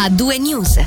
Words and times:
A2 0.00 0.40
News. 0.40 0.80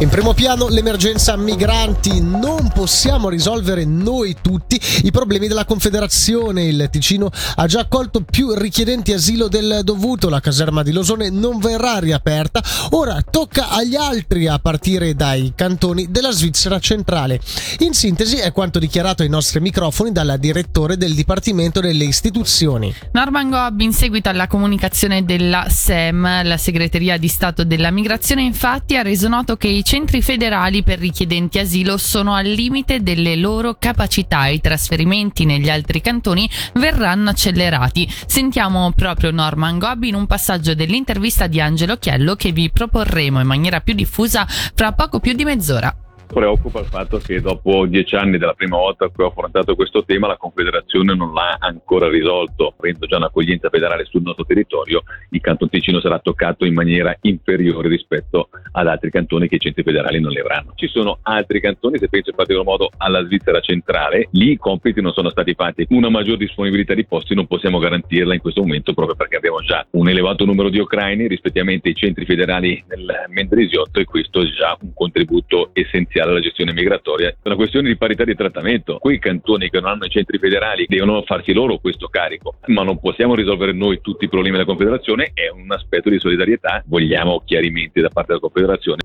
In 0.00 0.10
primo 0.10 0.34
piano 0.34 0.68
l'emergenza 0.68 1.34
migranti. 1.34 2.20
Non 2.20 2.70
possiamo 2.74 3.30
risolvere 3.30 3.86
noi 3.86 4.36
tutti 4.40 4.78
i 5.02 5.10
problemi 5.10 5.48
della 5.48 5.64
Confederazione. 5.64 6.64
Il 6.64 6.88
Ticino 6.90 7.30
ha 7.56 7.66
già 7.66 7.80
accolto 7.80 8.20
più 8.20 8.52
richiedenti 8.54 9.14
asilo 9.14 9.48
del 9.48 9.80
dovuto. 9.82 10.28
La 10.28 10.40
caserma 10.40 10.82
di 10.82 10.92
Losone 10.92 11.30
non 11.30 11.58
verrà 11.58 12.00
riaperta. 12.00 12.62
Ora 12.90 13.22
tocca 13.22 13.70
agli 13.70 13.96
altri 13.96 14.46
a 14.46 14.58
partire 14.58 15.14
dai 15.14 15.52
cantoni 15.54 16.10
della 16.10 16.30
Svizzera 16.30 16.78
centrale. 16.78 17.40
In 17.78 17.94
sintesi 17.94 18.36
è 18.36 18.52
quanto 18.52 18.78
dichiarato 18.78 19.22
ai 19.22 19.30
nostri 19.30 19.60
microfoni 19.60 20.12
dal 20.12 20.36
direttore 20.38 20.98
del 20.98 21.14
Dipartimento 21.14 21.80
delle 21.80 22.04
Istituzioni. 22.04 22.94
Norman 23.12 23.48
Gobb, 23.48 23.80
in 23.80 23.94
seguito 23.94 24.28
alla 24.28 24.46
comunicazione 24.46 25.24
della 25.24 25.66
SEM, 25.68 26.46
la 26.46 26.58
segreteria 26.58 27.16
di 27.16 27.28
Stato 27.28 27.64
della 27.64 27.90
Migrazione, 27.90 28.49
infatti 28.50 28.96
ha 28.96 29.02
reso 29.02 29.28
noto 29.28 29.56
che 29.56 29.68
i 29.68 29.84
centri 29.84 30.22
federali 30.22 30.82
per 30.82 30.98
richiedenti 30.98 31.60
asilo 31.60 31.96
sono 31.96 32.34
al 32.34 32.46
limite 32.46 33.00
delle 33.00 33.36
loro 33.36 33.76
capacità 33.78 34.46
e 34.46 34.54
i 34.54 34.60
trasferimenti 34.60 35.44
negli 35.44 35.70
altri 35.70 36.00
cantoni 36.00 36.50
verranno 36.74 37.30
accelerati. 37.30 38.12
Sentiamo 38.26 38.90
proprio 38.90 39.30
Norman 39.30 39.78
Gobb 39.78 40.02
in 40.02 40.16
un 40.16 40.26
passaggio 40.26 40.74
dell'intervista 40.74 41.46
di 41.46 41.60
Angelo 41.60 41.96
Chiello 41.96 42.34
che 42.34 42.50
vi 42.50 42.70
proporremo 42.70 43.40
in 43.40 43.46
maniera 43.46 43.80
più 43.80 43.94
diffusa 43.94 44.44
fra 44.48 44.92
poco 44.92 45.20
più 45.20 45.32
di 45.32 45.44
mezz'ora 45.44 46.09
preoccupa 46.32 46.80
il 46.80 46.86
fatto 46.86 47.18
che 47.18 47.40
dopo 47.40 47.86
dieci 47.86 48.14
anni 48.14 48.38
dalla 48.38 48.54
prima 48.54 48.76
volta 48.76 49.10
che 49.10 49.22
ho 49.22 49.26
affrontato 49.26 49.74
questo 49.74 50.04
tema 50.04 50.28
la 50.28 50.36
Confederazione 50.36 51.14
non 51.14 51.32
l'ha 51.32 51.56
ancora 51.58 52.08
risolto, 52.08 52.74
avendo 52.78 53.06
già 53.06 53.16
un'accoglienza 53.16 53.68
federale 53.68 54.04
sul 54.04 54.22
nostro 54.22 54.44
territorio, 54.44 55.02
il 55.30 55.40
Canton 55.40 55.68
Ticino 55.68 56.00
sarà 56.00 56.18
toccato 56.20 56.64
in 56.64 56.74
maniera 56.74 57.16
inferiore 57.22 57.88
rispetto 57.88 58.48
ad 58.72 58.86
altri 58.86 59.10
cantoni 59.10 59.48
che 59.48 59.56
i 59.56 59.60
centri 59.60 59.82
federali 59.82 60.20
non 60.20 60.30
le 60.30 60.40
avranno. 60.40 60.72
Ci 60.76 60.86
sono 60.86 61.18
altri 61.22 61.60
cantoni, 61.60 61.98
se 61.98 62.08
penso 62.08 62.30
in 62.30 62.36
particolar 62.36 62.66
modo 62.66 62.90
alla 62.96 63.24
Svizzera 63.24 63.60
centrale, 63.60 64.28
lì 64.32 64.52
i 64.52 64.56
compiti 64.56 65.00
non 65.00 65.12
sono 65.12 65.30
stati 65.30 65.54
fatti, 65.54 65.86
una 65.90 66.10
maggior 66.10 66.36
disponibilità 66.36 66.94
di 66.94 67.06
posti 67.06 67.34
non 67.34 67.46
possiamo 67.46 67.78
garantirla 67.78 68.34
in 68.34 68.40
questo 68.40 68.60
momento 68.60 68.94
proprio 68.94 69.16
perché 69.16 69.36
abbiamo 69.36 69.60
già 69.62 69.84
un 69.90 70.08
elevato 70.08 70.44
numero 70.44 70.68
di 70.68 70.78
ucraini 70.78 71.26
rispettivamente 71.26 71.88
ai 71.88 71.94
centri 71.94 72.24
federali 72.24 72.82
nel 72.88 73.24
Mendrisiotto 73.28 73.98
e 73.98 74.04
questo 74.04 74.42
è 74.42 74.46
già 74.46 74.76
un 74.80 74.92
contributo 74.94 75.70
essenziale 75.72 76.19
iniziale 76.20 76.30
alla 76.30 76.40
gestione 76.40 76.72
migratoria. 76.72 77.28
È 77.28 77.36
una 77.44 77.56
questione 77.56 77.88
di 77.88 77.96
parità 77.96 78.24
di 78.24 78.34
trattamento. 78.34 78.98
Quei 78.98 79.18
cantoni 79.18 79.70
che 79.70 79.80
non 79.80 79.90
hanno 79.90 80.04
i 80.04 80.10
centri 80.10 80.38
federali 80.38 80.86
devono 80.88 81.22
farsi 81.22 81.52
loro 81.52 81.78
questo 81.78 82.08
carico, 82.08 82.56
ma 82.66 82.82
non 82.82 83.00
possiamo 83.00 83.34
risolvere 83.34 83.72
noi 83.72 84.00
tutti 84.00 84.24
i 84.24 84.28
problemi 84.28 84.56
della 84.56 84.66
Confederazione, 84.66 85.30
è 85.34 85.48
un 85.48 85.70
aspetto 85.72 86.10
di 86.10 86.18
solidarietà. 86.18 86.82
Vogliamo 86.86 87.42
chiarimenti 87.44 88.00
da 88.00 88.08
parte 88.08 88.34
della 88.34 88.40
Confederazione. 88.40 89.02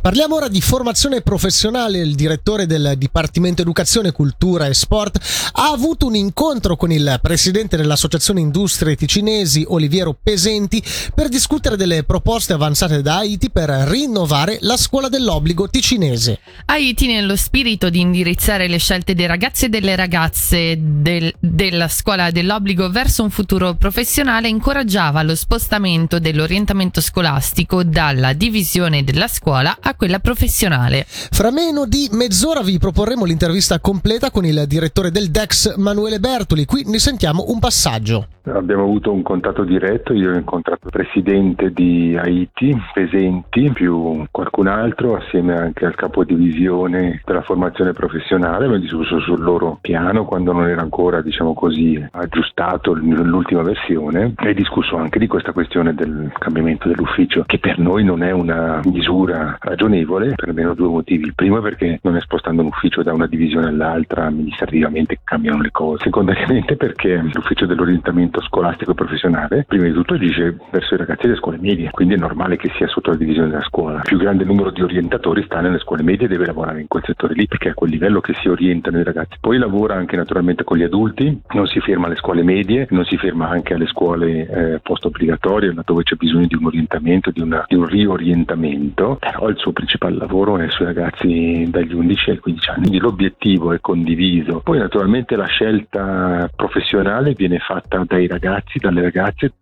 Parliamo 0.00 0.36
ora 0.36 0.48
di 0.48 0.60
formazione 0.60 1.20
professionale. 1.22 1.98
Il 1.98 2.14
direttore 2.14 2.66
del 2.66 2.94
Dipartimento 2.96 3.62
Educazione, 3.62 4.10
Cultura 4.10 4.66
e 4.66 4.74
Sport 4.74 5.50
ha 5.52 5.70
avuto 5.70 6.06
un 6.06 6.14
incontro 6.14 6.76
con 6.76 6.90
il 6.90 7.18
presidente 7.22 7.76
dell'Associazione 7.76 8.40
Industrie 8.40 8.96
Ticinesi, 8.96 9.64
Oliviero 9.68 10.16
Pesenti, 10.20 10.82
per 11.14 11.28
discutere 11.28 11.76
delle 11.76 12.04
proposte 12.04 12.52
avanzate 12.52 13.00
da 13.00 13.18
Haiti 13.18 13.50
per 13.50 13.68
rinnovare 13.68 14.58
la 14.62 14.76
scuola 14.76 15.08
dell'obbligo 15.08 15.68
ticinese. 15.68 16.40
Haiti, 16.66 17.06
nello 17.06 17.36
spirito 17.36 17.90
di 17.90 18.00
indirizzare 18.00 18.68
le 18.68 18.78
scelte 18.78 19.14
dei 19.14 19.26
ragazzi 19.26 19.66
e 19.66 19.68
delle 19.68 19.96
ragazze 19.96 20.76
del, 20.78 21.32
della 21.38 21.88
scuola 21.88 22.30
dell'obbligo 22.30 22.90
verso 22.90 23.22
un 23.22 23.30
futuro 23.30 23.74
professionale, 23.74 24.48
incoraggiava 24.48 25.22
lo 25.22 25.34
spostamento 25.34 26.18
dell'orientamento 26.18 27.00
scolastico 27.00 27.82
dalla 27.82 28.32
divisione 28.32 29.04
della 29.04 29.28
scuola 29.28 29.76
a 29.80 29.94
quella 29.94 30.18
professionale. 30.18 31.04
Fra 31.06 31.50
meno 31.50 31.86
di 31.86 32.08
mezz'ora 32.12 32.62
vi 32.62 32.78
proporremo 32.78 33.24
l'intervista 33.24 33.80
completa 33.80 34.30
con 34.30 34.44
il 34.44 34.64
direttore 34.66 35.10
del 35.10 35.30
DEX 35.30 35.76
Manuele 35.76 36.20
Bertoli. 36.20 36.64
Qui 36.64 36.84
ne 36.86 36.98
sentiamo 36.98 37.44
un 37.48 37.58
passaggio. 37.58 38.28
Abbiamo 38.44 38.82
avuto 38.82 39.12
un 39.12 39.22
contatto 39.22 39.62
diretto, 39.62 40.12
io 40.14 40.32
ho 40.32 40.36
incontrato 40.36 40.86
il 40.86 40.90
presidente 40.90 41.70
di 41.70 42.16
Haiti, 42.16 42.76
Pesenti, 42.92 43.70
più 43.72 44.26
qualcun 44.32 44.66
altro, 44.66 45.16
assieme 45.16 45.56
anche 45.56 45.84
al 45.84 45.94
capo 45.94 46.24
divisione 46.42 47.20
della 47.24 47.42
formazione 47.42 47.92
professionale, 47.92 48.56
abbiamo 48.56 48.78
discusso 48.78 49.20
sul 49.20 49.40
loro 49.40 49.78
piano 49.80 50.24
quando 50.24 50.52
non 50.52 50.68
era 50.68 50.82
ancora, 50.82 51.22
diciamo 51.22 51.54
così, 51.54 52.04
aggiustato 52.10 52.92
l'ultima 52.94 53.62
versione 53.62 54.34
e 54.38 54.54
discusso 54.54 54.96
anche 54.96 55.18
di 55.18 55.26
questa 55.26 55.52
questione 55.52 55.94
del 55.94 56.30
cambiamento 56.38 56.88
dell'ufficio, 56.88 57.44
che 57.46 57.58
per 57.58 57.78
noi 57.78 58.04
non 58.04 58.22
è 58.22 58.30
una 58.30 58.80
misura 58.84 59.56
ragionevole 59.60 60.34
per 60.34 60.48
almeno 60.48 60.74
due 60.74 60.88
motivi. 60.88 61.26
Il 61.26 61.34
primo 61.34 61.58
è 61.58 61.62
perché 61.62 61.98
non 62.02 62.16
è 62.16 62.20
spostando 62.20 62.62
un 62.62 62.68
ufficio 62.68 63.02
da 63.02 63.12
una 63.12 63.26
divisione 63.26 63.68
all'altra, 63.68 64.26
amministrativamente 64.26 65.18
cambiano 65.22 65.60
le 65.60 65.70
cose. 65.70 66.04
Secondariamente 66.04 66.76
perché 66.76 67.22
l'ufficio 67.32 67.66
dell'orientamento 67.66 68.00
orientamento 68.02 68.40
scolastico 68.42 68.90
e 68.90 68.94
professionale, 68.94 69.64
prima 69.66 69.84
di 69.84 69.92
tutto 69.92 70.14
agisce 70.14 70.56
verso 70.70 70.94
i 70.94 70.96
ragazzi 70.96 71.26
delle 71.26 71.36
scuole 71.36 71.58
medie, 71.58 71.90
quindi 71.90 72.14
è 72.14 72.16
normale 72.16 72.56
che 72.56 72.70
sia 72.76 72.88
sotto 72.88 73.10
la 73.10 73.16
divisione 73.16 73.48
della 73.48 73.62
scuola. 73.62 73.98
Il 73.98 74.02
più 74.04 74.18
grande 74.18 74.44
numero 74.44 74.70
di 74.70 74.82
orientatori 74.82 75.42
sta 75.44 75.60
nelle 75.60 75.78
scuole 75.78 76.02
medie 76.02 76.21
e 76.24 76.28
deve 76.28 76.46
lavorare 76.46 76.80
in 76.80 76.88
quel 76.88 77.02
settore 77.04 77.34
lì 77.34 77.46
perché 77.46 77.68
è 77.68 77.70
a 77.70 77.74
quel 77.74 77.90
livello 77.90 78.20
che 78.20 78.34
si 78.40 78.48
orientano 78.48 78.98
i 78.98 79.04
ragazzi. 79.04 79.36
Poi 79.40 79.58
lavora 79.58 79.94
anche 79.94 80.16
naturalmente 80.16 80.64
con 80.64 80.76
gli 80.76 80.82
adulti, 80.82 81.40
non 81.50 81.66
si 81.66 81.80
ferma 81.80 82.06
alle 82.06 82.16
scuole 82.16 82.42
medie, 82.42 82.86
non 82.90 83.04
si 83.04 83.16
ferma 83.16 83.48
anche 83.48 83.74
alle 83.74 83.86
scuole 83.86 84.46
eh, 84.46 84.80
post 84.80 85.04
obbligatorie 85.04 85.74
dove 85.84 86.02
c'è 86.02 86.16
bisogno 86.16 86.46
di 86.46 86.54
un 86.54 86.66
orientamento, 86.66 87.30
di, 87.30 87.40
una, 87.40 87.64
di 87.68 87.74
un 87.74 87.86
riorientamento, 87.86 89.16
però 89.18 89.48
il 89.48 89.56
suo 89.58 89.72
principale 89.72 90.16
lavoro 90.16 90.58
è 90.58 90.68
sui 90.70 90.84
ragazzi 90.84 91.66
dagli 91.68 91.92
11 91.92 92.30
ai 92.30 92.38
15 92.38 92.70
anni, 92.70 92.80
quindi 92.80 92.98
l'obiettivo 92.98 93.72
è 93.72 93.80
condiviso. 93.80 94.60
Poi 94.60 94.78
naturalmente 94.78 95.36
la 95.36 95.46
scelta 95.46 96.50
professionale 96.54 97.32
viene 97.32 97.58
fatta 97.58 98.04
dai 98.06 98.26
ragazzi, 98.26 98.78
dalle 98.78 99.02
ragazze 99.02 99.52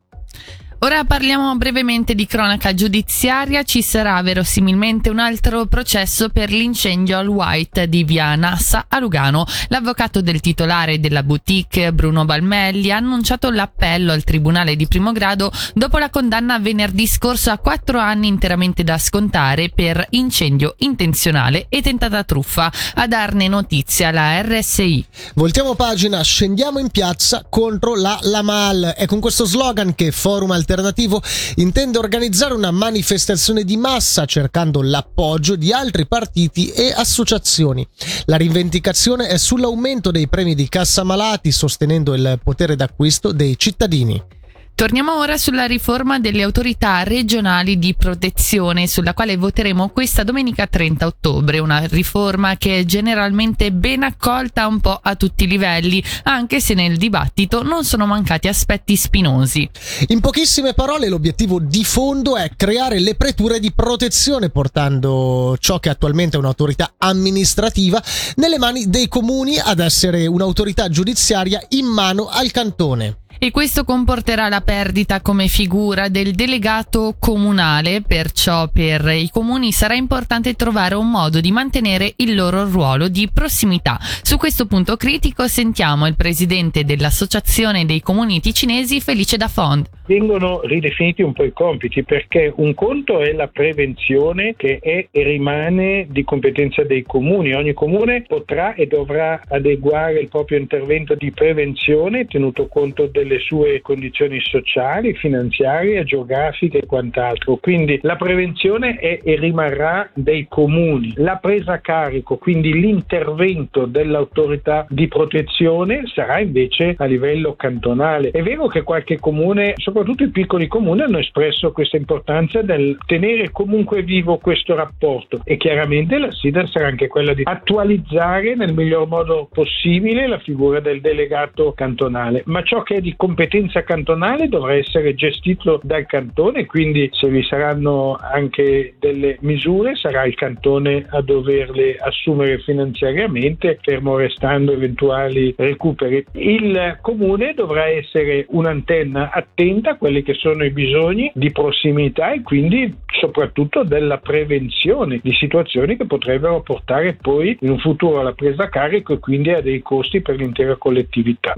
Ora 0.82 1.04
parliamo 1.04 1.54
brevemente 1.56 2.14
di 2.14 2.24
cronaca 2.24 2.72
giudiziaria. 2.72 3.64
Ci 3.64 3.82
sarà 3.82 4.22
verosimilmente 4.22 5.10
un 5.10 5.18
altro 5.18 5.66
processo 5.66 6.30
per 6.30 6.48
l'incendio 6.48 7.18
al 7.18 7.28
White 7.28 7.86
di 7.86 8.02
via 8.02 8.34
Nassa 8.34 8.86
a 8.88 8.98
Lugano. 8.98 9.44
L'avvocato 9.68 10.22
del 10.22 10.40
titolare 10.40 10.98
della 10.98 11.22
boutique, 11.22 11.92
Bruno 11.92 12.24
Balmelli, 12.24 12.90
ha 12.90 12.96
annunciato 12.96 13.50
l'appello 13.50 14.12
al 14.12 14.24
tribunale 14.24 14.74
di 14.74 14.88
primo 14.88 15.12
grado 15.12 15.52
dopo 15.74 15.98
la 15.98 16.08
condanna 16.08 16.58
venerdì 16.58 17.06
scorso 17.06 17.50
a 17.50 17.58
quattro 17.58 17.98
anni 17.98 18.28
interamente 18.28 18.82
da 18.82 18.96
scontare 18.96 19.68
per 19.68 20.06
incendio 20.10 20.76
intenzionale 20.78 21.66
e 21.68 21.82
tentata 21.82 22.24
truffa. 22.24 22.72
A 22.94 23.06
darne 23.06 23.48
notizia 23.48 24.10
la 24.12 24.40
RSI. 24.40 25.04
Voltiamo 25.34 25.74
pagina, 25.74 26.22
scendiamo 26.22 26.78
in 26.78 26.88
piazza 26.88 27.44
contro 27.50 27.96
la 27.96 28.18
Lamal. 28.22 28.94
È 28.96 29.04
con 29.04 29.20
questo 29.20 29.44
slogan 29.44 29.94
che 29.94 30.10
Forum 30.10 30.52
Alternativo 30.52 30.68
alternativo 30.70 31.20
intende 31.56 31.98
organizzare 31.98 32.54
una 32.54 32.70
manifestazione 32.70 33.64
di 33.64 33.76
massa 33.76 34.24
cercando 34.24 34.82
l'appoggio 34.82 35.56
di 35.56 35.72
altri 35.72 36.06
partiti 36.06 36.70
e 36.70 36.92
associazioni. 36.92 37.86
La 38.26 38.36
rivendicazione 38.36 39.26
è 39.26 39.36
sull'aumento 39.36 40.12
dei 40.12 40.28
premi 40.28 40.54
di 40.54 40.68
cassa 40.68 41.02
malati 41.02 41.50
sostenendo 41.50 42.14
il 42.14 42.38
potere 42.42 42.76
d'acquisto 42.76 43.32
dei 43.32 43.58
cittadini. 43.58 44.38
Torniamo 44.80 45.18
ora 45.18 45.36
sulla 45.36 45.66
riforma 45.66 46.18
delle 46.18 46.42
autorità 46.42 47.02
regionali 47.02 47.78
di 47.78 47.94
protezione, 47.94 48.86
sulla 48.86 49.12
quale 49.12 49.36
voteremo 49.36 49.90
questa 49.90 50.22
domenica 50.22 50.66
30 50.66 51.04
ottobre. 51.04 51.58
Una 51.58 51.80
riforma 51.80 52.56
che 52.56 52.78
è 52.78 52.84
generalmente 52.86 53.72
ben 53.72 54.04
accolta 54.04 54.66
un 54.66 54.80
po' 54.80 54.98
a 55.02 55.16
tutti 55.16 55.44
i 55.44 55.48
livelli, 55.48 56.02
anche 56.22 56.60
se 56.60 56.72
nel 56.72 56.96
dibattito 56.96 57.62
non 57.62 57.84
sono 57.84 58.06
mancati 58.06 58.48
aspetti 58.48 58.96
spinosi. 58.96 59.68
In 60.06 60.20
pochissime 60.20 60.72
parole, 60.72 61.10
l'obiettivo 61.10 61.60
di 61.60 61.84
fondo 61.84 62.38
è 62.38 62.50
creare 62.56 63.00
le 63.00 63.16
preture 63.16 63.60
di 63.60 63.72
protezione, 63.72 64.48
portando 64.48 65.58
ciò 65.60 65.78
che 65.78 65.90
attualmente 65.90 66.36
è 66.36 66.40
un'autorità 66.40 66.94
amministrativa 66.96 68.02
nelle 68.36 68.56
mani 68.56 68.88
dei 68.88 69.08
comuni 69.08 69.58
ad 69.58 69.78
essere 69.78 70.26
un'autorità 70.26 70.88
giudiziaria 70.88 71.60
in 71.68 71.84
mano 71.84 72.28
al 72.28 72.50
cantone 72.50 73.19
e 73.42 73.50
questo 73.50 73.84
comporterà 73.84 74.50
la 74.50 74.60
perdita 74.60 75.22
come 75.22 75.48
figura 75.48 76.10
del 76.10 76.32
delegato 76.32 77.16
comunale, 77.18 78.02
perciò 78.02 78.68
per 78.68 79.08
i 79.08 79.30
comuni 79.32 79.72
sarà 79.72 79.94
importante 79.94 80.52
trovare 80.52 80.94
un 80.94 81.08
modo 81.08 81.40
di 81.40 81.50
mantenere 81.50 82.12
il 82.16 82.34
loro 82.34 82.68
ruolo 82.68 83.08
di 83.08 83.30
prossimità. 83.32 83.98
Su 84.20 84.36
questo 84.36 84.66
punto 84.66 84.98
critico 84.98 85.48
sentiamo 85.48 86.06
il 86.06 86.16
presidente 86.16 86.84
dell'Associazione 86.84 87.86
dei 87.86 88.02
Comuni 88.02 88.40
Ticinesi, 88.40 89.00
Felice 89.00 89.38
da 89.38 89.48
Fond 89.48 89.88
vengono 90.10 90.62
ridefiniti 90.64 91.22
un 91.22 91.32
po' 91.32 91.44
i 91.44 91.52
compiti 91.52 92.02
perché 92.02 92.52
un 92.56 92.74
conto 92.74 93.20
è 93.20 93.30
la 93.32 93.46
prevenzione 93.46 94.54
che 94.56 94.80
è 94.82 95.06
e 95.08 95.22
rimane 95.22 96.08
di 96.10 96.24
competenza 96.24 96.82
dei 96.82 97.04
comuni. 97.04 97.54
Ogni 97.54 97.74
comune 97.74 98.24
potrà 98.26 98.74
e 98.74 98.88
dovrà 98.88 99.40
adeguare 99.46 100.18
il 100.18 100.26
proprio 100.26 100.58
intervento 100.58 101.14
di 101.14 101.30
prevenzione 101.30 102.26
tenuto 102.26 102.66
conto 102.66 103.06
delle 103.06 103.38
sue 103.38 103.80
condizioni 103.82 104.40
sociali, 104.40 105.14
finanziarie, 105.14 106.02
geografiche 106.02 106.78
e 106.78 106.86
quant'altro. 106.86 107.58
Quindi 107.58 108.00
la 108.02 108.16
prevenzione 108.16 108.96
è 108.96 109.20
e 109.22 109.36
rimarrà 109.36 110.10
dei 110.12 110.46
comuni. 110.48 111.12
La 111.18 111.36
presa 111.36 111.74
a 111.74 111.78
carico, 111.78 112.36
quindi 112.36 112.72
l'intervento 112.72 113.86
dell'autorità 113.86 114.86
di 114.88 115.06
protezione 115.06 116.02
sarà 116.12 116.40
invece 116.40 116.96
a 116.98 117.04
livello 117.04 117.54
cantonale. 117.54 118.30
È 118.30 118.42
vero 118.42 118.66
che 118.66 118.82
qualche 118.82 119.20
comune, 119.20 119.74
soprattutto 119.76 119.98
i 120.06 120.30
piccoli 120.30 120.66
comuni, 120.66 121.02
hanno 121.02 121.18
espresso 121.18 121.72
questa 121.72 121.96
importanza 121.96 122.62
del 122.62 122.96
tenere 123.06 123.50
comunque 123.50 124.02
vivo 124.02 124.38
questo 124.38 124.74
rapporto 124.74 125.40
e 125.44 125.56
chiaramente 125.56 126.18
la 126.18 126.30
sfida 126.30 126.66
sarà 126.66 126.88
anche 126.88 127.08
quella 127.08 127.34
di 127.34 127.42
attualizzare 127.44 128.54
nel 128.54 128.74
miglior 128.74 129.06
modo 129.06 129.48
possibile 129.52 130.26
la 130.26 130.38
figura 130.38 130.80
del 130.80 131.00
delegato 131.00 131.72
cantonale, 131.72 132.42
ma 132.46 132.62
ciò 132.62 132.82
che 132.82 132.96
è 132.96 133.00
di 133.00 133.14
competenza 133.16 133.82
cantonale 133.82 134.48
dovrà 134.48 134.74
essere 134.74 135.14
gestito 135.14 135.80
dal 135.82 136.06
cantone, 136.06 136.66
quindi 136.66 137.08
se 137.12 137.28
vi 137.28 137.42
saranno 137.42 138.16
anche 138.20 138.94
delle 138.98 139.38
misure 139.40 139.94
sarà 139.96 140.24
il 140.24 140.34
cantone 140.34 141.06
a 141.08 141.20
doverle 141.20 141.96
assumere 141.96 142.58
finanziariamente, 142.58 143.78
fermo 143.80 144.16
restando 144.16 144.72
eventuali 144.72 145.54
recuperi. 145.56 146.24
Il 146.32 146.98
comune 147.00 147.54
dovrà 147.54 147.86
essere 147.86 148.46
un'antenna 148.48 149.30
attenta 149.32 149.89
a 149.90 149.96
quelli 149.96 150.22
che 150.22 150.34
sono 150.34 150.64
i 150.64 150.70
bisogni 150.70 151.30
di 151.34 151.50
prossimità 151.52 152.32
e 152.32 152.42
quindi 152.42 152.94
soprattutto 153.20 153.82
della 153.82 154.18
prevenzione 154.18 155.20
di 155.22 155.32
situazioni 155.34 155.96
che 155.96 156.06
potrebbero 156.06 156.62
portare 156.62 157.14
poi 157.20 157.56
in 157.60 157.70
un 157.70 157.78
futuro 157.78 158.20
alla 158.20 158.32
presa 158.32 158.64
a 158.64 158.68
carico 158.68 159.12
e 159.12 159.18
quindi 159.18 159.50
a 159.50 159.60
dei 159.60 159.82
costi 159.82 160.20
per 160.20 160.36
l'intera 160.36 160.76
collettività. 160.76 161.54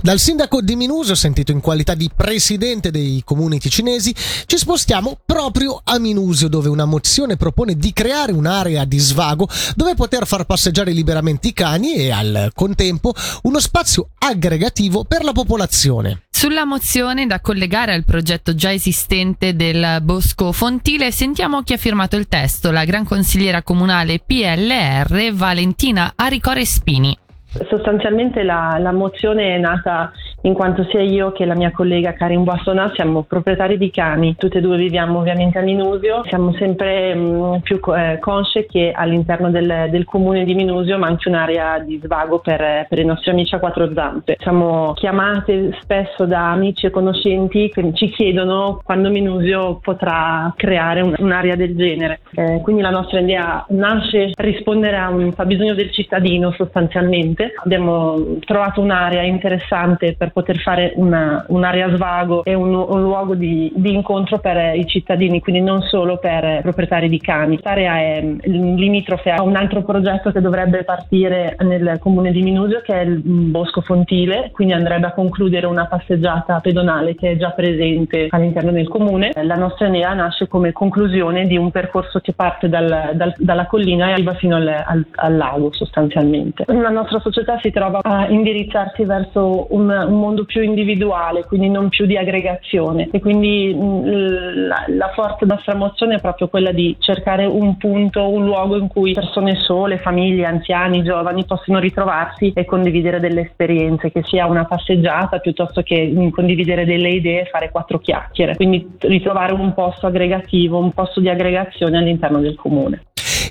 Dal 0.00 0.18
sindaco 0.18 0.62
di 0.62 0.76
Minusio, 0.76 1.14
sentito 1.14 1.52
in 1.52 1.60
qualità 1.60 1.94
di 1.94 2.10
presidente 2.14 2.90
dei 2.90 3.22
comuni 3.24 3.58
ticinesi, 3.58 4.14
ci 4.46 4.56
spostiamo 4.56 5.18
proprio 5.24 5.80
a 5.82 5.98
Minusio, 5.98 6.48
dove 6.48 6.68
una 6.68 6.86
mozione 6.86 7.36
propone 7.36 7.74
di 7.74 7.92
creare 7.92 8.32
un'area 8.32 8.84
di 8.84 8.98
svago 8.98 9.48
dove 9.74 9.94
poter 9.94 10.26
far 10.26 10.44
passeggiare 10.44 10.92
liberamente 10.92 11.48
i 11.48 11.52
cani 11.52 11.96
e 11.96 12.10
al 12.10 12.50
contempo 12.54 13.12
uno 13.42 13.60
spazio 13.60 14.10
aggregativo 14.18 15.04
per 15.04 15.24
la 15.24 15.32
popolazione. 15.32 16.22
Sulla 16.38 16.64
mozione 16.64 17.26
da 17.26 17.40
collegare 17.40 17.92
al 17.92 18.04
progetto 18.04 18.54
già 18.54 18.72
esistente 18.72 19.56
del 19.56 19.98
Bosco 20.02 20.52
Fontile 20.52 21.10
sentiamo 21.10 21.64
chi 21.64 21.72
ha 21.72 21.76
firmato 21.76 22.14
il 22.14 22.28
testo, 22.28 22.70
la 22.70 22.84
gran 22.84 23.04
consigliera 23.04 23.64
comunale 23.64 24.20
PLR 24.24 25.32
Valentina 25.32 26.12
Aricore 26.14 26.64
Spini. 26.64 27.18
Sostanzialmente 27.66 28.42
la, 28.42 28.76
la, 28.78 28.92
mozione 28.92 29.54
è 29.54 29.58
nata 29.58 30.12
in 30.42 30.54
quanto 30.54 30.84
sia 30.84 31.00
io 31.00 31.32
che 31.32 31.44
la 31.44 31.54
mia 31.54 31.72
collega 31.72 32.12
Karin 32.12 32.44
Boissona 32.44 32.92
siamo 32.94 33.22
proprietari 33.22 33.76
di 33.76 33.90
cani, 33.90 34.36
tutte 34.36 34.58
e 34.58 34.60
due 34.60 34.76
viviamo 34.76 35.18
ovviamente 35.18 35.58
a 35.58 35.62
Minusio, 35.62 36.22
siamo 36.26 36.52
sempre 36.54 37.14
mh, 37.14 37.20
mm, 37.20 37.54
più 37.62 37.80
eh, 37.96 38.18
consce 38.20 38.66
che 38.66 38.92
all'interno 38.94 39.50
del, 39.50 39.88
del, 39.90 40.04
comune 40.04 40.44
di 40.44 40.54
Minusio 40.54 40.98
manchi 40.98 41.28
un'area 41.28 41.80
di 41.80 42.00
svago 42.02 42.38
per, 42.38 42.86
per, 42.88 42.98
i 42.98 43.04
nostri 43.04 43.30
amici 43.30 43.54
a 43.54 43.58
quattro 43.58 43.90
zampe. 43.92 44.36
Siamo 44.38 44.92
chiamate 44.94 45.76
spesso 45.80 46.24
da 46.24 46.50
amici 46.50 46.86
e 46.86 46.90
conoscenti 46.90 47.70
che 47.70 47.92
ci 47.94 48.10
chiedono 48.10 48.80
quando 48.84 49.10
Minusio 49.10 49.80
potrà 49.82 50.52
creare 50.56 51.00
un, 51.00 51.14
un'area 51.18 51.56
del 51.56 51.74
genere. 51.76 52.20
Eh, 52.34 52.60
quindi 52.62 52.82
la 52.82 52.90
nostra 52.90 53.20
idea 53.20 53.64
nasce 53.70 54.32
rispondere 54.36 54.96
a 54.96 55.08
un 55.10 55.32
fabbisogno 55.32 55.74
del 55.74 55.90
cittadino 55.90 56.52
sostanzialmente. 56.52 57.47
Abbiamo 57.56 58.38
trovato 58.40 58.80
un'area 58.80 59.22
interessante 59.22 60.14
per 60.16 60.32
poter 60.32 60.58
fare 60.58 60.92
una, 60.96 61.44
un'area 61.48 61.94
svago 61.94 62.44
e 62.44 62.54
un, 62.54 62.74
un 62.74 63.02
luogo 63.02 63.34
di, 63.34 63.72
di, 63.74 63.94
incontro 63.94 64.38
per 64.38 64.74
i 64.74 64.86
cittadini, 64.86 65.40
quindi 65.40 65.60
non 65.60 65.82
solo 65.82 66.18
per 66.18 66.60
proprietari 66.62 67.08
di 67.08 67.20
cani. 67.20 67.54
Quest'area 67.60 67.98
è 67.98 68.36
limitrofe 68.44 69.30
a 69.30 69.42
un 69.42 69.56
altro 69.56 69.82
progetto 69.82 70.30
che 70.32 70.40
dovrebbe 70.40 70.84
partire 70.84 71.56
nel 71.60 71.98
comune 72.00 72.30
di 72.30 72.42
Minusio 72.42 72.80
che 72.80 72.94
è 72.94 73.02
il 73.02 73.20
Bosco 73.20 73.80
Fontile, 73.80 74.50
quindi 74.52 74.72
andrebbe 74.74 75.06
a 75.06 75.12
concludere 75.12 75.66
una 75.66 75.86
passeggiata 75.86 76.60
pedonale 76.60 77.14
che 77.14 77.32
è 77.32 77.36
già 77.36 77.50
presente 77.50 78.28
all'interno 78.30 78.70
del 78.70 78.88
comune. 78.88 79.32
La 79.42 79.56
nostra 79.56 79.88
idea 79.88 80.12
nasce 80.14 80.48
come 80.48 80.72
conclusione 80.72 81.46
di 81.46 81.56
un 81.56 81.70
percorso 81.70 82.20
che 82.20 82.32
parte 82.32 82.68
dal, 82.68 83.10
dal, 83.14 83.34
dalla 83.36 83.66
collina 83.66 84.08
e 84.08 84.12
arriva 84.12 84.34
fino 84.34 84.56
al, 84.56 84.66
al, 84.66 85.04
al, 85.14 85.36
lago 85.36 85.72
sostanzialmente. 85.72 86.64
La 86.66 86.90
nostra 86.90 87.18
società 87.30 87.58
si 87.62 87.70
trova 87.70 88.00
a 88.02 88.28
indirizzarsi 88.28 89.04
verso 89.04 89.66
un, 89.70 89.88
un 89.88 90.18
mondo 90.18 90.44
più 90.44 90.62
individuale, 90.62 91.44
quindi 91.44 91.68
non 91.68 91.88
più 91.88 92.06
di 92.06 92.16
aggregazione 92.16 93.08
e 93.10 93.20
quindi 93.20 93.74
mm, 93.74 94.66
la, 94.66 94.84
la 94.88 95.10
forte 95.14 95.44
nostra 95.44 95.74
mozione 95.74 96.16
è 96.16 96.20
proprio 96.20 96.48
quella 96.48 96.72
di 96.72 96.96
cercare 96.98 97.44
un 97.44 97.76
punto, 97.76 98.28
un 98.28 98.44
luogo 98.44 98.76
in 98.76 98.88
cui 98.88 99.12
persone 99.12 99.56
sole, 99.56 99.98
famiglie, 99.98 100.46
anziani, 100.46 101.02
giovani 101.02 101.44
possono 101.44 101.78
ritrovarsi 101.78 102.52
e 102.54 102.64
condividere 102.64 103.20
delle 103.20 103.42
esperienze, 103.42 104.10
che 104.10 104.22
sia 104.24 104.46
una 104.46 104.64
passeggiata 104.64 105.38
piuttosto 105.38 105.82
che 105.82 106.12
condividere 106.30 106.84
delle 106.84 107.10
idee 107.10 107.42
e 107.42 107.50
fare 107.50 107.70
quattro 107.70 107.98
chiacchiere, 107.98 108.56
quindi 108.56 108.96
ritrovare 109.00 109.52
un 109.52 109.74
posto 109.74 110.06
aggregativo, 110.06 110.78
un 110.78 110.92
posto 110.92 111.20
di 111.20 111.28
aggregazione 111.28 111.98
all'interno 111.98 112.40
del 112.40 112.56
comune. 112.56 113.02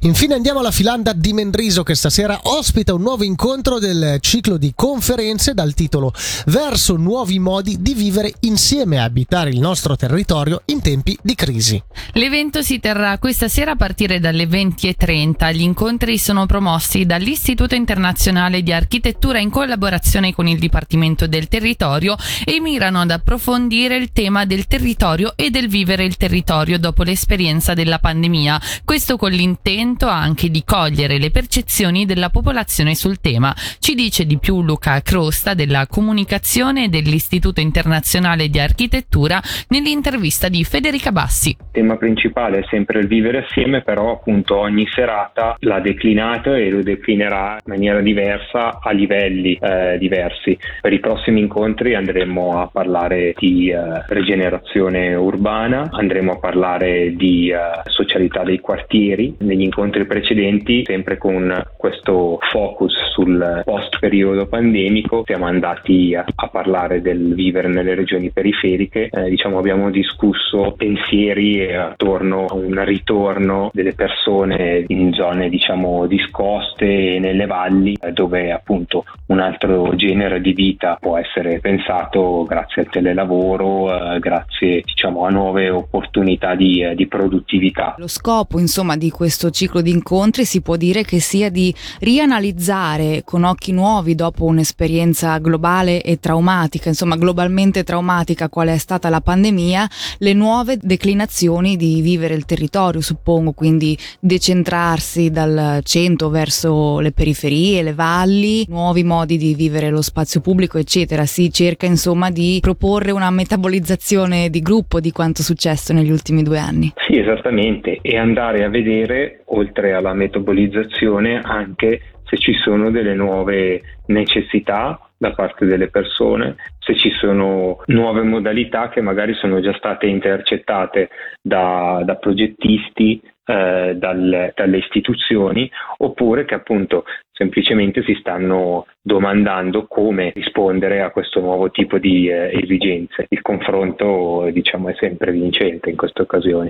Infine 0.02 0.36
andiamo 0.36 0.60
alla 0.60 0.72
Filanda 0.72 1.12
di 1.12 1.34
Mendriso 1.34 1.82
che 1.82 1.96
stasera 1.96 2.40
ospita 2.44 2.94
un 2.94 3.02
nuovo 3.02 3.24
incontro 3.24 3.80
del 3.80 4.18
ciclo 4.20 4.58
di 4.58 4.74
conferenze 4.76 5.56
dal 5.56 5.74
titolo 5.74 6.14
Verso 6.48 6.98
nuovi 6.98 7.40
modi 7.40 7.82
di 7.82 7.96
vivere 7.96 8.34
insieme 8.42 8.98
e 8.98 9.00
abitare 9.00 9.50
il 9.50 9.60
nostro 9.60 9.96
territorio 9.96 10.62
in 10.66 10.82
tempi 10.82 11.18
di 11.22 11.34
crisi. 11.34 11.82
L'evento 12.14 12.62
si 12.62 12.80
terrà 12.80 13.18
questa 13.18 13.48
sera 13.48 13.72
a 13.72 13.76
partire 13.76 14.20
dalle 14.20 14.46
20.30. 14.46 15.54
Gli 15.54 15.62
incontri 15.62 16.18
sono 16.20 16.46
promossi 16.46 17.06
dall'Istituto 17.06 17.74
Internazionale 17.74 18.62
di 18.62 18.72
Architettura 18.72 19.40
in 19.40 19.50
collaborazione 19.50 20.34
con 20.34 20.48
il 20.48 20.60
Dipartimento 20.60 21.26
del 21.26 21.48
Territorio 21.48 22.16
e 22.46 22.60
mirano 22.60 23.02
ad 23.02 23.12
approfondire 23.12 23.98
il 23.98 24.12
tema 24.12 24.46
del 24.46 24.68
territorio 24.68 25.34
e 25.36 25.50
del 25.50 25.68
vivere 25.68 26.06
il 26.06 26.18
territorio 26.18 26.78
dopo 26.78 27.04
l'esperienza 27.04 27.74
della 27.74 28.00
pandemia. 28.00 28.62
Questo 28.86 29.18
con 29.18 29.32
l'intento 29.32 29.86
intento 29.88 30.08
anche 30.08 30.50
di 30.50 30.64
cogliere 30.66 31.18
le 31.18 31.32
percezioni 31.32 32.06
della 32.06 32.30
popolazione 32.30 32.94
sul 32.94 33.22
tema. 33.22 33.54
Ci 33.80 33.96
dice 33.96 34.26
di 34.26 34.38
più 34.38 34.62
Luca 34.62 35.00
Crosta 35.02 35.54
della 35.54 35.88
comunicazione 35.88 36.90
dell'Istituto 36.90 37.62
Internazionale 37.62 38.50
di 38.50 38.60
Architettura 38.60 39.40
nell'intervista 39.70 40.50
di 40.50 40.64
Federica 40.66 41.14
Bassi. 41.14 41.50
Il 41.50 41.66
tema 41.72 41.96
principale 41.96 42.60
è 42.60 42.66
sempre 42.70 43.00
il 43.00 43.08
vivere 43.08 43.46
assieme, 43.46 43.82
però 43.82 44.12
appunto 44.12 44.58
ogni 44.58 44.86
serata 44.94 45.56
l'ha 45.60 45.80
declinato 45.80 46.54
e 46.54 46.70
lo 46.70 46.84
declinerà 46.84 47.54
in 47.54 47.72
maniera 47.72 48.02
diversa 48.02 48.80
a 48.82 48.92
livelli 48.92 49.58
eh, 49.62 49.98
diversi. 49.98 50.58
Per 50.82 50.92
i 50.92 51.00
prossimi 51.00 51.40
incontri 51.40 51.96
andremo 51.96 52.60
a 52.60 52.68
parlare 52.68 53.34
di 53.38 53.70
eh, 53.70 53.78
rigenerazione 54.08 55.16
urbana, 55.16 55.88
andremo 55.92 56.34
a 56.34 56.40
parlare 56.40 57.16
di 57.16 57.50
eh, 57.50 57.58
socialità 57.86 58.44
dei 58.44 58.60
quartieri. 58.60 59.36
Negli 59.40 59.62
incontri 59.62 59.77
incontri 59.78 60.08
precedenti, 60.08 60.84
sempre 60.86 61.20
con 61.20 61.64
questo 61.78 62.40
focus 62.52 62.94
sul 63.14 63.62
post 63.64 64.00
periodo 64.00 64.48
pandemico, 64.48 65.22
siamo 65.24 65.46
andati 65.46 66.16
a, 66.16 66.26
a 66.26 66.48
parlare 66.48 67.00
del 67.00 67.36
vivere 67.36 67.68
nelle 67.68 67.94
regioni 67.94 68.32
periferiche, 68.32 69.08
eh, 69.08 69.30
diciamo 69.30 69.60
abbiamo 69.60 69.92
discusso 69.92 70.74
pensieri 70.76 71.72
attorno 71.76 72.48
a 72.48 72.56
un 72.56 72.84
ritorno 72.86 73.70
delle 73.72 73.94
persone 73.94 74.84
in 74.88 75.14
zone 75.14 75.48
diciamo 75.50 76.08
discoste 76.08 77.20
nelle 77.20 77.46
valli 77.46 77.96
eh, 78.02 78.12
dove 78.14 78.52
appunto 78.52 79.06
un 79.28 79.40
altro 79.40 79.96
genere 79.96 80.42
di 80.42 80.54
vita 80.54 80.98
può 81.00 81.18
essere 81.18 81.60
pensato 81.60 82.46
grazie 82.48 82.82
al 82.82 82.90
telelavoro, 82.90 84.16
eh, 84.16 84.20
grazie 84.20 84.82
diciamo 84.84 85.26
a 85.26 85.30
nuove 85.30 85.70
opportunità 85.70 86.56
di, 86.56 86.82
eh, 86.82 86.96
di 86.96 87.08
produttività. 87.08 87.94
Lo 88.00 88.08
scopo 88.08 88.60
insomma 88.60 88.98
di 88.98 89.12
questo 89.12 89.52
ciclo 89.52 89.66
ciclo 89.68 89.82
di 89.82 89.92
incontri 89.92 90.46
si 90.46 90.62
può 90.62 90.78
dire 90.78 91.04
che 91.04 91.20
sia 91.20 91.50
di 91.50 91.74
rianalizzare 92.00 93.22
con 93.26 93.44
occhi 93.44 93.74
nuovi 93.74 94.16
dopo 94.16 94.46
un'esperienza 94.46 95.38
globale 95.40 96.02
e 96.02 96.20
traumatica, 96.20 96.88
insomma 96.88 97.18
globalmente 97.18 97.84
traumatica 97.84 98.48
quale 98.48 98.74
è 98.74 98.78
stata 98.78 99.10
la 99.10 99.20
pandemia, 99.20 99.90
le 100.20 100.34
nuove 100.34 100.78
declinazioni 100.82 101.76
di 101.76 102.02
vivere 102.02 102.34
il 102.34 102.46
territorio, 102.46 103.02
suppongo, 103.02 103.52
quindi 103.52 103.98
decentrarsi 104.20 105.30
dal 105.30 105.82
centro 105.84 106.30
verso 106.30 107.00
le 107.00 107.12
periferie, 107.12 107.84
le 107.84 107.94
valli, 107.94 108.66
nuovi 108.70 109.04
modi 109.04 109.38
di 109.38 109.54
vivere 109.54 109.90
lo 109.90 110.02
spazio 110.02 110.40
pubblico, 110.40 110.78
eccetera. 110.78 111.26
Si 111.26 111.52
cerca 111.52 111.86
insomma 111.86 112.32
di 112.32 112.60
proporre 112.62 113.12
una 113.12 113.30
metabolizzazione 113.32 114.50
di 114.50 114.62
gruppo 114.62 115.02
di 115.02 115.12
quanto 115.12 115.44
successo 115.44 115.92
negli 115.92 116.12
ultimi 116.12 116.42
due 116.44 116.58
anni. 116.58 116.94
Sì, 117.06 117.18
esattamente, 117.18 118.00
e 118.02 118.18
andare 118.18 118.64
a 118.64 118.70
vedere, 118.70 119.44
oltre 119.48 119.94
alla 119.94 120.14
metabolizzazione, 120.14 121.42
anche 121.42 122.02
se 122.24 122.38
ci 122.38 122.54
sono 122.54 122.92
delle 122.92 123.14
nuove 123.14 123.82
necessità 124.08 125.00
da 125.18 125.32
parte 125.32 125.66
delle 125.66 125.90
persone, 125.90 126.56
se 126.80 126.96
ci 126.96 127.10
sono 127.12 127.82
nuove 127.88 128.22
modalità 128.22 128.90
che 128.90 129.02
magari 129.02 129.34
sono 129.34 129.60
già 129.62 129.74
state 129.74 130.06
intercettate 130.06 131.10
da, 131.42 132.02
da 132.06 132.16
progettisti, 132.16 133.20
eh, 133.46 133.96
dalle, 133.96 134.52
dalle 134.56 134.78
istituzioni, 134.78 135.72
oppure 135.98 136.46
che 136.46 136.54
appunto 136.54 137.06
semplicemente 137.32 138.04
si 138.04 138.16
stanno 138.20 138.86
domandando 139.02 139.88
come 139.88 140.34
rispondere 140.36 141.02
a 141.02 141.12
questo 141.12 141.40
nuovo 141.40 141.72
tipo 141.72 141.98
di 141.98 142.28
eh, 142.28 142.52
esigenze. 142.62 143.26
Il 143.30 143.42
confronto 143.42 144.50
diciamo 144.52 144.90
è 144.90 144.96
sempre 145.00 145.32
vincente 145.32 145.90
in 145.90 145.96
queste 145.96 146.24
occasioni. 146.24 146.70